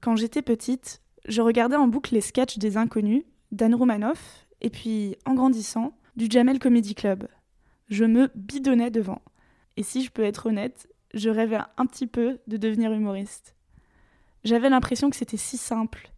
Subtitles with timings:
[0.00, 5.16] Quand j'étais petite, je regardais en boucle les sketchs des Inconnus, d'Anne Romanoff, et puis,
[5.26, 7.28] en grandissant, du Jamel Comedy Club.
[7.88, 9.20] Je me bidonnais devant.
[9.76, 13.54] Et si je peux être honnête, je rêvais un petit peu de devenir humoriste.
[14.42, 16.10] J'avais l'impression que c'était si simple.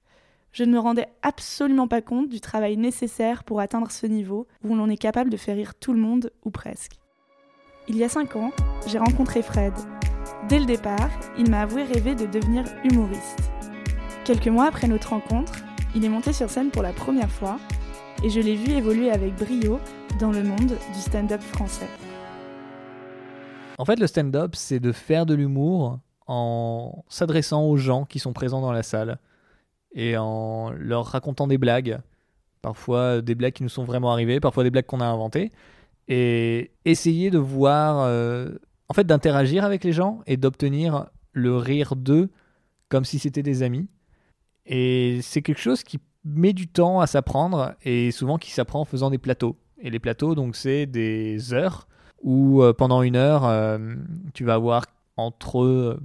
[0.53, 4.77] Je ne me rendais absolument pas compte du travail nécessaire pour atteindre ce niveau où
[4.77, 6.99] l'on est capable de faire rire tout le monde, ou presque.
[7.89, 8.53] Il y a cinq ans,
[8.87, 9.75] j'ai rencontré Fred.
[10.49, 13.51] Dès le départ, il m'a avoué rêver de devenir humoriste.
[14.25, 15.52] Quelques mois après notre rencontre,
[15.96, 17.59] il est monté sur scène pour la première fois
[18.23, 19.80] et je l'ai vu évoluer avec brio
[20.21, 21.88] dans le monde du stand-up français.
[23.79, 28.33] En fait, le stand-up, c'est de faire de l'humour en s'adressant aux gens qui sont
[28.33, 29.19] présents dans la salle
[29.93, 32.01] et en leur racontant des blagues,
[32.61, 35.51] parfois des blagues qui nous sont vraiment arrivées, parfois des blagues qu'on a inventées,
[36.07, 38.51] et essayer de voir, euh,
[38.89, 42.30] en fait, d'interagir avec les gens et d'obtenir le rire d'eux
[42.89, 43.89] comme si c'était des amis.
[44.66, 48.85] Et c'est quelque chose qui met du temps à s'apprendre et souvent qui s'apprend en
[48.85, 49.57] faisant des plateaux.
[49.79, 51.88] Et les plateaux, donc, c'est des heures
[52.23, 53.79] où euh, pendant une heure, euh,
[54.33, 55.99] tu vas avoir entre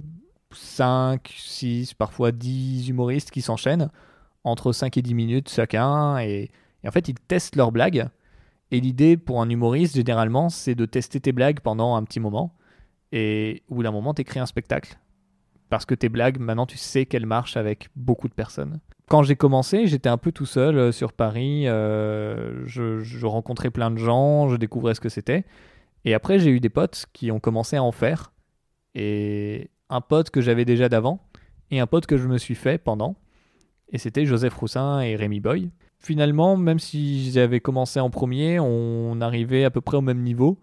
[0.52, 3.90] 5, 6, parfois 10 humoristes qui s'enchaînent,
[4.44, 6.50] entre 5 et 10 minutes chacun, et,
[6.86, 8.08] en fait ils testent leurs blagues.
[8.70, 12.54] Et l'idée pour un humoriste, généralement, c'est de tester tes blagues pendant un petit moment,
[13.12, 14.98] et au bout d'un moment, t'écris un spectacle.
[15.68, 18.80] Parce que tes blagues, maintenant, tu sais qu'elles marchent avec beaucoup de personnes.
[19.08, 21.66] Quand j'ai commencé, j'étais un peu tout seul euh, sur Paris.
[21.66, 25.44] Euh, je, rencontrais plein de gens, je découvrais ce que c'était.
[26.04, 28.32] Et après, j'ai eu des potes qui ont commencé à en faire.
[28.94, 31.20] Et un pote que j'avais déjà d'avant
[31.70, 33.16] et un pote que je me suis fait pendant.
[33.90, 35.70] Et c'était Joseph Roussin et Rémi Boy.
[35.98, 40.58] Finalement, même si j'avais commencé en premier, on arrivait à peu près au même niveau.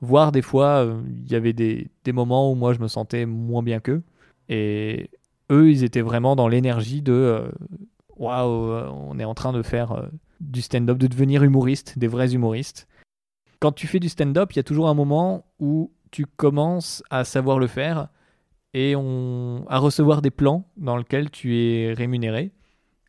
[0.00, 3.26] Voire des fois, euh, il y avait des, des, moments où moi je me sentais
[3.26, 4.02] moins bien qu'eux.
[4.48, 5.10] Et
[5.50, 7.50] eux, ils étaient vraiment dans l'énergie de euh,
[8.16, 10.08] waouh, euh, on est en train de faire
[10.40, 12.88] du stand-up, de devenir humoriste, des vrais humoristes.
[13.60, 17.24] Quand tu fais du stand-up, il y a toujours un moment où tu commences à
[17.24, 18.08] savoir le faire
[18.74, 22.52] et à recevoir des plans dans lesquels tu es rémunéré.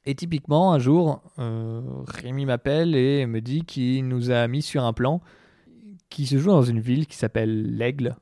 [0.05, 4.83] Et typiquement, un jour, euh, Rémi m'appelle et me dit qu'il nous a mis sur
[4.83, 5.21] un plan
[6.09, 8.15] qui se joue dans une ville qui s'appelle l'Aigle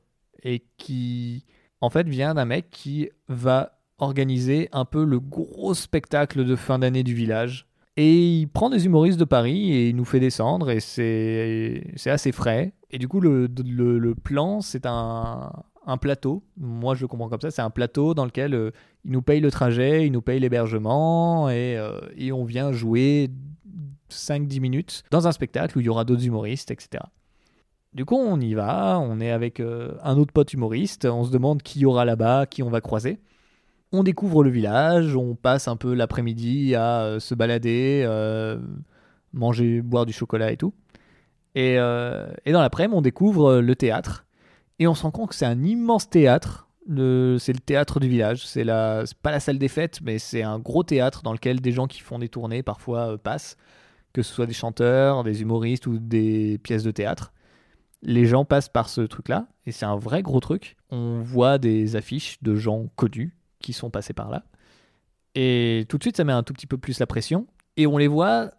[0.44, 1.44] et qui,
[1.82, 6.78] en fait, vient d'un mec qui va organiser un peu le gros spectacle de fin
[6.78, 7.66] d'année du village.
[7.96, 12.32] Et il prend des humoristes de Paris et il nous fait descendre et c'est assez
[12.32, 12.72] frais.
[12.90, 15.52] Et du coup, le, le, plan, c'est un,
[15.84, 16.44] un plateau.
[16.56, 17.50] Moi, je le comprends comme ça.
[17.50, 18.70] C'est un plateau dans lequel euh,
[19.04, 23.28] il nous paye le trajet, il nous paye l'hébergement et, euh, et, on vient jouer
[24.08, 27.02] 5-10 minutes dans un spectacle où il y aura d'autres humoristes, etc.
[27.94, 31.30] Du coup, on y va, on est avec euh, un autre pote humoriste, on se
[31.30, 33.20] demande qui y aura là-bas, qui on va croiser.
[33.92, 38.08] On découvre le village, on passe un peu l'après-midi à se balader,
[39.34, 40.72] manger, boire du chocolat et tout.
[41.54, 44.24] Et, dans l'après-midi, on découvre le théâtre
[44.82, 46.68] et on se rend compte que c'est un immense théâtre.
[46.88, 48.44] C'est le théâtre du village.
[48.46, 51.86] C'est pas la salle des fêtes, mais c'est un gros théâtre dans lequel des gens
[51.86, 53.56] qui font des tournées parfois euh, passent,
[54.12, 57.32] que ce soit des chanteurs, des humoristes ou des pièces de théâtre.
[58.02, 60.76] Les gens passent par ce truc-là, et c'est un vrai gros truc.
[60.90, 64.44] On voit des affiches de gens connus qui sont passés par là.
[65.34, 67.46] Et tout de suite, ça met un tout petit peu plus la pression.
[67.76, 68.50] Et on les voit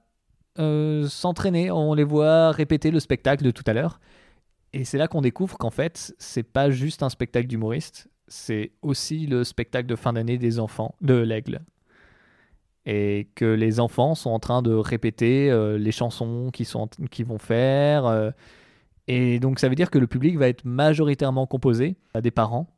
[0.59, 3.99] euh, s'entraîner, on les voit répéter le spectacle de tout à l'heure.
[4.71, 9.27] Et c'est là qu'on découvre qu'en fait, c'est pas juste un spectacle d'humoriste, c'est aussi
[9.27, 11.61] le spectacle de fin d'année des enfants de l'Aigle.
[12.85, 16.67] Et que les enfants sont en train de répéter euh, les chansons qu'ils
[17.11, 18.05] qu vont faire.
[18.05, 18.31] Euh,
[19.07, 22.69] et donc ça veut dire que le public va être majoritairement composé des parents,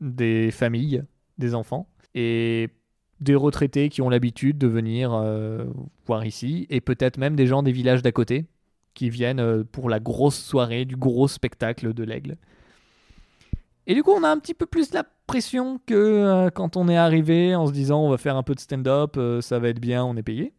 [0.00, 1.04] des familles,
[1.38, 2.70] des enfants, et
[3.20, 5.64] des retraités qui ont l'habitude de venir euh,
[6.06, 8.46] voir ici, et peut-être même des gens des villages d'à côté
[8.94, 12.36] qui viennent euh, pour la grosse soirée, du gros spectacle de l'aigle.
[13.86, 16.88] Et du coup, on a un petit peu plus la pression que euh, quand on
[16.88, 19.80] est arrivé en se disant on va faire un peu de stand-up, ça va être
[19.80, 20.52] bien, on est payé.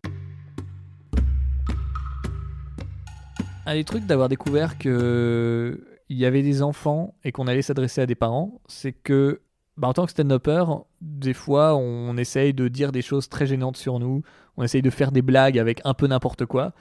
[3.65, 8.01] Un des trucs d'avoir découvert que il y avait des enfants et qu'on allait s'adresser
[8.01, 9.41] à des parents, c'est que
[9.75, 10.65] bah, en tant que stand-upper,
[11.01, 14.21] des fois on essaye de dire des choses très gênantes sur nous,
[14.57, 16.73] on essaye de faire des blagues avec un peu n'importe quoi.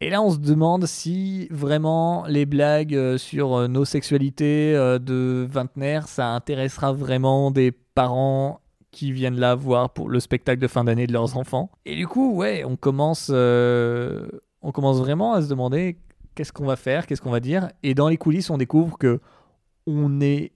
[0.00, 5.00] Et là, on se demande si vraiment les blagues euh, sur euh, nos sexualités euh,
[5.00, 8.60] de vingtenaire, ça intéressera vraiment des parents
[8.92, 11.72] qui viennent là voir pour le spectacle de fin d'année de leurs enfants.
[11.84, 13.26] Et du coup, ouais, on commence,
[14.62, 15.98] on commence vraiment à se demander
[16.34, 17.70] qu'est-ce qu'on va faire, qu'est-ce qu'on va dire.
[17.82, 19.20] Et dans les coulisses, on découvre que
[19.86, 20.52] on est,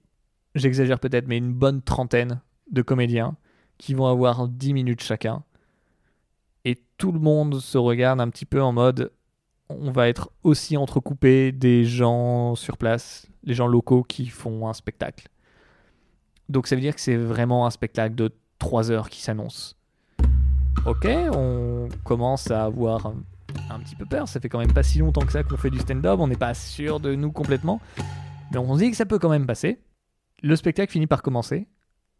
[0.54, 2.40] j'exagère peut-être, mais une bonne trentaine
[2.70, 3.36] de comédiens
[3.78, 5.42] qui vont avoir 10 minutes chacun.
[6.64, 9.10] Et tout le monde se regarde un petit peu en mode
[9.68, 14.74] on va être aussi entrecoupé des gens sur place, les gens locaux qui font un
[14.74, 15.28] spectacle.
[16.48, 19.76] Donc ça veut dire que c'est vraiment un spectacle de 3 heures qui s'annonce.
[20.84, 23.14] Ok, on commence à avoir
[23.74, 25.70] un, petit peu peur, ça fait quand même pas si longtemps que ça qu'on fait
[25.70, 27.80] du stand-up, on n'est pas sûr de nous complètement,
[28.50, 29.80] mais on se dit que ça peut quand même passer.
[30.42, 31.68] Le spectacle finit par commencer,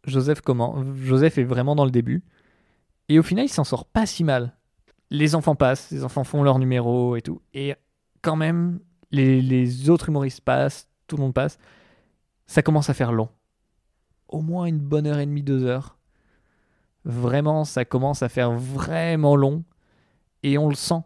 [0.05, 2.23] Joseph, comment, Joseph est vraiment dans le début,
[3.09, 4.53] et au final il s'en sort pas si mal
[5.13, 7.39] les enfants passent, les enfants font leur numéro et tout.
[7.53, 7.75] Et
[8.21, 8.79] quand même,
[9.11, 11.59] les, autres humoristes passent, tout le monde passe.
[12.47, 13.29] Ça commence à faire long.
[14.27, 15.97] Au moins une bonne heure et demie, deux heures.
[17.05, 19.63] Vraiment, ça commence à faire vraiment long.
[20.41, 21.03] Et on le sent.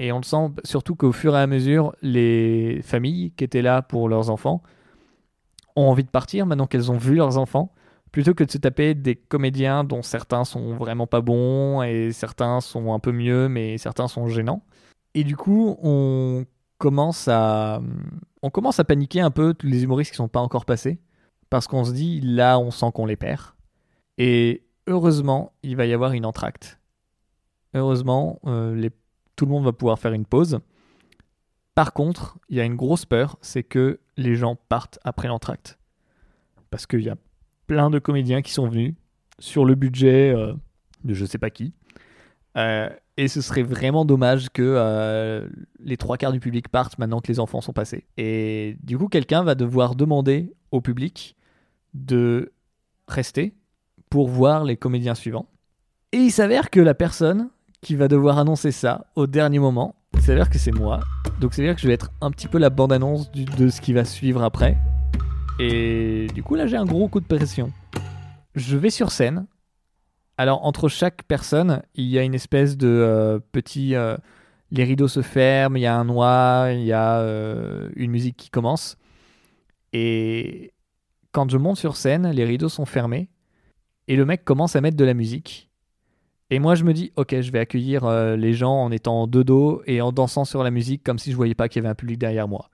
[0.00, 3.82] Et on le sent surtout qu'au fur et à mesure, les familles qui étaient là
[3.82, 4.62] pour leurs enfants
[5.76, 7.72] ont envie de partir maintenant qu'elles ont vu leurs enfants
[8.10, 12.62] plutôt que de se taper des comédiens dont certains sont vraiment pas bons et certains
[12.62, 14.64] sont un peu mieux mais certains sont gênants.
[15.12, 16.46] Et du coup, on
[16.78, 17.82] commence à
[18.42, 20.98] on commence à paniquer un peu tous les humoristes qui sont pas encore passés
[21.50, 23.42] parce qu'on se dit là, on sent qu'on les perd.
[24.16, 26.80] Et heureusement, il va y avoir une entracte.
[27.74, 28.90] Heureusement, euh, les...
[29.40, 30.60] tout le monde va pouvoir faire une pause.
[31.74, 35.78] Par contre, il y a une grosse peur, c'est que les gens partent après l'entracte.
[36.68, 37.16] Parce qu'il y a
[37.66, 38.96] plein de comédiens qui sont venus
[39.38, 40.52] sur le budget euh,
[41.04, 41.72] de je sais pas qui.
[42.58, 45.48] Euh, et ce serait vraiment dommage que euh,
[45.78, 48.04] les trois quarts du public partent maintenant que les enfants sont passés.
[48.18, 51.34] Et du coup, quelqu'un va devoir demander au public
[51.94, 52.52] de
[53.08, 53.54] rester
[54.10, 55.48] pour voir les comédiens suivants.
[56.12, 57.48] Et il s'avère que la personne
[57.80, 61.00] qui va devoir annoncer ça au dernier moment, il s'avère que c'est moi.
[61.40, 63.80] Donc c'est à dire que je vais être un petit peu la bande-annonce de ce
[63.80, 64.76] qui va suivre après.
[65.58, 67.72] Et du coup, là, j'ai un gros coup de pression.
[68.54, 69.46] Je vais sur scène.
[70.38, 73.94] Alors, entre chaque personne, il y a une espèce de euh, petit.
[73.94, 74.16] Euh,
[74.70, 78.36] les rideaux se ferment, il y a un noir, il y a euh, une musique
[78.36, 78.96] qui commence.
[79.92, 80.72] Et
[81.32, 83.28] quand je monte sur scène, les rideaux sont fermés.
[84.08, 85.69] Et le mec commence à mettre de la musique.
[86.50, 89.82] Et moi, je me dis, ok, je vais accueillir les gens en étant de dos
[89.86, 91.94] et en dansant sur la musique comme si je voyais pas qu'il y avait un
[91.94, 92.70] public derrière moi.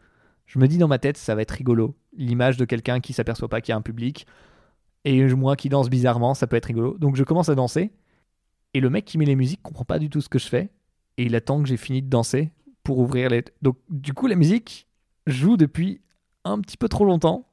[0.46, 1.96] Je me dis dans ma tête, ça va être rigolo.
[2.17, 4.26] L'image de quelqu'un qui s'aperçoit pas qu'il y a un public.
[5.05, 6.96] Et moi qui danse bizarrement, ça peut être rigolo.
[6.99, 7.93] Donc je commence à danser.
[8.75, 10.70] Et le mec qui met les musiques comprend pas du tout ce que je fais.
[11.19, 12.52] Et il attend que j'ai fini de danser
[12.82, 13.44] pour ouvrir les.
[13.62, 14.87] Donc du coup, la musique
[15.26, 16.00] joue depuis
[16.44, 17.49] un petit peu trop longtemps.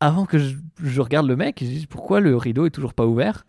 [0.00, 3.44] Avant que je, regarde le mec, je dis pourquoi le rideau est toujours pas ouvert?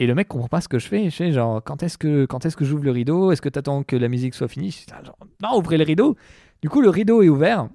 [0.00, 1.10] Et le mec comprend pas ce que je fais.
[1.10, 3.32] Je sais, genre, quand est-ce que, quand est-ce que j'ouvre le rideau?
[3.32, 4.70] Est-ce que tu attends que la musique soit finie?
[4.70, 5.10] Je dis,
[5.42, 6.16] Non, ouvrez le rideau.
[6.62, 7.68] Du coup, le rideau est ouvert.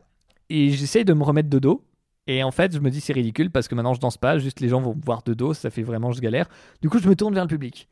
[0.50, 1.86] Et j'essaye de me remettre de dos.
[2.28, 4.60] Et en fait, je me dis c'est ridicule parce que maintenant je danse pas, juste
[4.60, 6.50] les gens vont me voir de dos, ça fait vraiment je galère.
[6.82, 7.88] Du coup, je me tourne vers le public.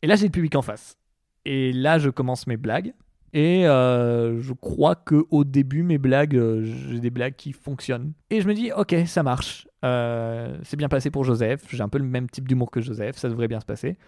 [0.00, 0.96] Et là, j'ai le public en face.
[1.44, 2.94] Et là, je commence mes blagues.
[3.32, 8.12] Et euh, je crois que au début, mes blagues, euh, j'ai des blagues qui fonctionnent.
[8.30, 9.68] Et je me dis, ok, ça marche.
[9.84, 11.64] Euh, c'est bien passé pour Joseph.
[11.70, 13.16] J'ai un peu le même type d'humour que Joseph.
[13.16, 13.98] Ça devrait bien se passer.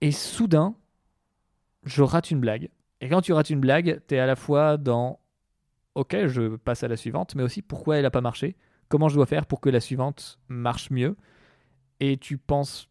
[0.00, 0.74] Et soudain,
[1.84, 2.70] je rate une blague.
[3.00, 5.18] Et quand tu rates une blague, t'es à la fois dans
[5.94, 8.56] ok, je passe à la suivante, mais aussi pourquoi elle n'a pas marché,
[8.88, 11.16] comment je dois faire pour que la suivante marche mieux?
[12.00, 12.88] Et tu penses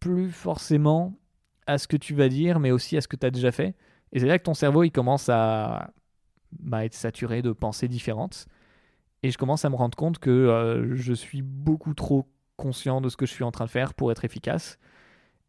[0.00, 1.18] plus forcément
[1.66, 3.74] à ce que tu vas dire, mais aussi à ce que tu as déjà fait.
[4.12, 5.90] Et c'est là que ton cerveau, il commence à
[6.52, 8.46] bah, être saturé de pensées différentes.
[9.22, 13.08] Et je commence à me rendre compte que euh, je suis beaucoup trop conscient de
[13.08, 14.78] ce que je suis en train de faire pour être efficace.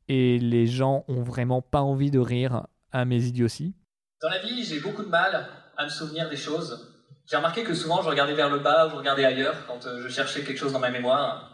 [0.07, 3.75] Et les gens ont vraiment pas envie de rire à mes idioties.
[4.21, 5.47] Dans la vie, j'ai beaucoup de mal
[5.77, 6.95] à me souvenir des choses.
[7.29, 10.07] J'ai remarqué que souvent je regardais vers le bas je regardais ailleurs quand euh, je
[10.09, 11.51] cherchais quelque chose dans ma mémoire.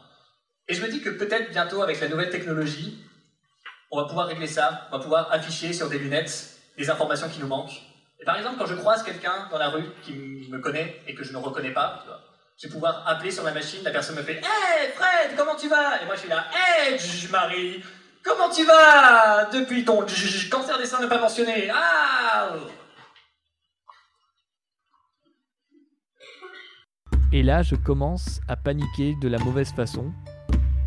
[0.67, 3.03] Et je me dis que peut-être bientôt avec la nouvelle technologie,
[3.91, 7.39] on va pouvoir régler ça, on va pouvoir afficher sur des lunettes des informations qui
[7.39, 7.81] nous manquent.
[8.19, 11.23] Et par exemple, quand je croise quelqu'un dans la rue qui me connaît et que
[11.23, 12.03] je ne reconnais pas,
[12.57, 15.67] je vais pouvoir appeler sur ma machine, la personne me fait Hey Fred, comment tu
[15.67, 16.01] vas?
[16.01, 16.97] Et moi je suis là Hey
[17.29, 17.83] Marie,
[18.23, 20.05] comment tu vas Depuis ton
[20.49, 22.53] cancer des seins ne pas mentionné Ah
[27.35, 30.13] Et là, je commence à paniquer de la mauvaise façon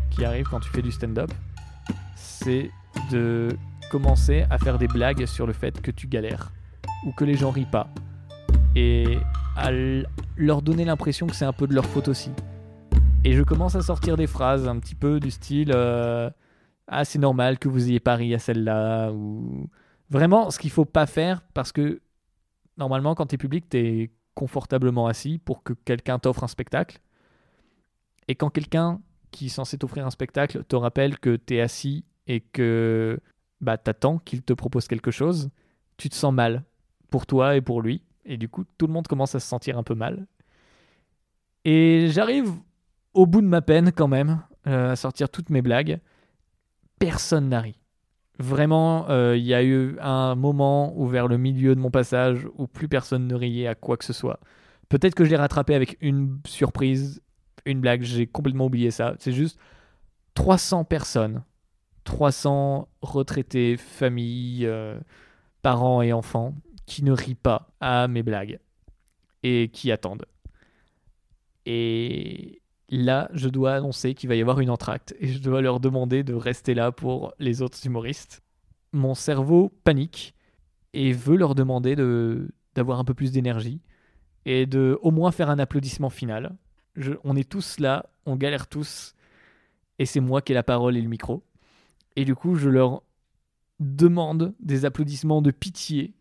[0.09, 1.29] qui arrive quand tu fais du stand-up.
[2.15, 2.71] C'est
[3.11, 3.49] de
[3.89, 6.51] commencer à faire des blagues sur le fait que tu galères
[7.05, 7.89] ou que les gens rient pas.
[8.75, 9.17] Et
[9.55, 9.71] à
[10.37, 12.31] leur donner l'impression que c'est un peu de leur faute aussi.
[13.25, 16.29] Et je commence à sortir des phrases un petit peu du style euh,
[16.87, 19.11] Ah, c'est normal que vous ayez pas ri à celle-là.
[19.11, 19.69] Ou
[20.09, 22.01] vraiment, ce qu'il faut pas faire parce que
[22.77, 26.99] normalement, quand tu es public, tu es confortablement assis pour que quelqu'un t'offre un spectacle.
[28.27, 32.05] Et quand quelqu'un qui est censé t'offrir un spectacle te rappelle que tu es assis
[32.27, 33.19] et que
[33.61, 35.49] bah, t'attends qu'il te propose quelque chose,
[35.97, 36.63] tu te sens mal
[37.09, 38.01] pour toi et pour lui.
[38.25, 40.27] Et du coup, tout le monde commence à se sentir un peu mal.
[41.65, 42.51] Et j'arrive
[43.13, 45.99] au bout de ma peine quand même euh, à sortir toutes mes blagues.
[46.99, 47.79] Personne n'a ri.
[48.37, 52.47] Vraiment, euh, il y a eu un moment où vers le milieu de mon passage
[52.57, 54.39] où plus personne ne riait à quoi que ce soit.
[54.87, 57.21] Peut-être que je l'ai rattrapé avec une surprise,
[57.65, 59.15] une blague, j'ai complètement oublié ça.
[59.19, 59.59] C'est juste
[60.35, 61.43] 300 personnes,
[62.03, 64.99] 300 retraités, familles, euh,
[65.61, 68.59] parents et enfants qui ne rient pas à mes blagues
[69.43, 70.25] et qui attendent.
[71.65, 75.79] Et là, je dois annoncer qu'il va y avoir une entracte et je dois leur
[75.79, 78.41] demander de rester là pour les autres humoristes.
[78.91, 80.33] Mon cerveau panique
[80.93, 83.81] et veut leur demander de d'avoir un peu plus d'énergie
[84.45, 86.55] et de au moins faire un applaudissement final.
[87.23, 89.13] on est tous là, on galère tous
[89.99, 91.43] et c'est moi qui ai la parole et le micro.
[92.19, 93.01] Et du coup, je leur
[93.79, 96.13] demande des applaudissements de pitié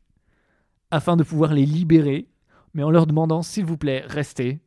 [0.93, 2.29] afin de pouvoir les libérer,
[2.73, 4.61] mais en leur demandant s'il vous plaît, restez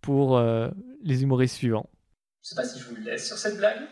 [0.00, 0.70] pour euh,
[1.02, 1.90] les humoristes suivants.
[2.42, 3.82] Je sais pas si je vous laisse sur cette blague.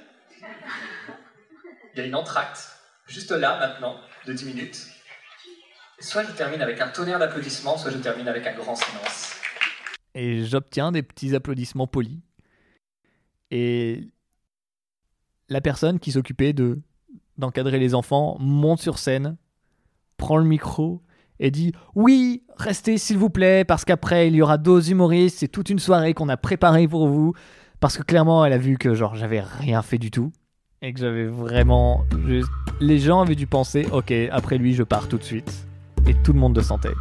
[1.92, 2.70] Il y a une entracte,
[3.06, 4.86] juste là maintenant, de 10 minutes.
[5.98, 9.34] soit je termine avec un tonnerre d'applaudissements, soit je termine avec un grand silence.
[10.14, 12.20] Et j'obtiens des petits applaudissements polis.
[13.50, 14.08] Et
[15.50, 16.80] la personne qui s'occupait de
[17.36, 19.36] d'encadrer les enfants monte sur scène,
[20.16, 21.02] prend le micro
[21.38, 25.48] et dit oui, restez s'il vous plaît, parce qu'après il y aura deux humoristes, c'est
[25.48, 27.34] toute une soirée qu'on a préparée pour vous.
[27.80, 30.32] Parce que clairement, elle a vu que genre j'avais rien fait du tout
[30.82, 32.04] et que j'avais vraiment.
[32.80, 35.66] Les gens avaient dû penser, ok, après lui, je pars tout de suite.
[36.06, 36.94] Et tout le monde le sentait.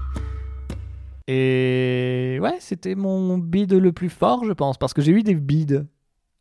[1.28, 5.36] Et ouais, c'était mon bid le plus fort, je pense, parce que j'ai eu des
[5.36, 5.84] bids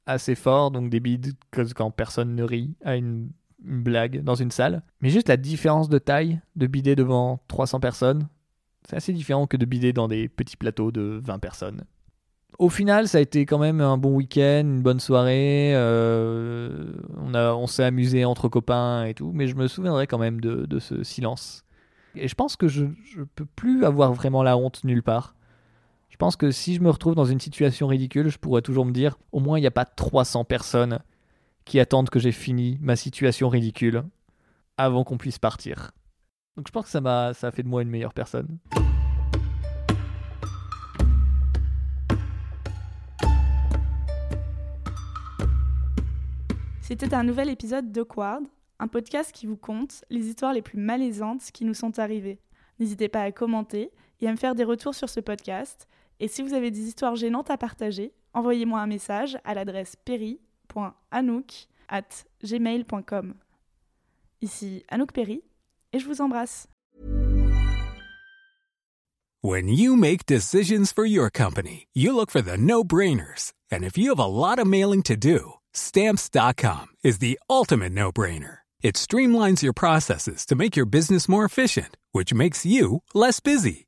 [0.09, 1.35] assez forts, donc des bids
[1.77, 3.31] quand personne ne rit à une
[3.65, 4.83] une blague dans une salle.
[5.01, 8.29] Mais juste la différence de taille de bider devant 300 personnes,
[8.89, 11.85] c'est assez différent que de bider dans des petits plateaux de 20 personnes.
[12.59, 15.73] Au final, ça a été quand même un bon week-end, une bonne soirée.
[15.75, 20.19] Euh, on, a, on s'est amusé entre copains et tout, mais je me souviendrai quand
[20.19, 21.65] même de, de ce silence.
[22.15, 25.35] Et je pense que je ne peux plus avoir vraiment la honte nulle part.
[26.09, 28.93] Je pense que si je me retrouve dans une situation ridicule, je pourrais toujours me
[28.93, 31.01] dire au moins il n'y a pas 300 personnes
[31.65, 34.03] qui attendent que j'ai fini ma situation ridicule
[34.77, 35.93] avant qu'on puisse partir.
[36.57, 38.59] Donc je pense que ça m'a a fait de moi une meilleure personne.
[46.81, 48.45] C'était un nouvel épisode d'Awkward,
[48.79, 52.41] un podcast qui vous conte les histoires les plus malaisantes qui nous sont arrivées.
[52.81, 55.87] N'hésitez pas à commenter et à me faire des retours sur ce podcast.
[56.21, 60.41] Et si vous avez des histoires gênantes à partager, envoyez-moi un message à l'adresse perry
[61.11, 63.35] anouk at gmail.com.
[64.41, 65.43] Ici Anouk Perry
[65.93, 66.69] et je vous embrasse.
[69.41, 73.53] When you make decisions for your company, you look for the no-brainers.
[73.71, 78.59] And if you have a lot of mailing to do, stamps.com is the ultimate no-brainer.
[78.83, 83.88] It streamlines your processes to make your business more efficient, which makes you less busy.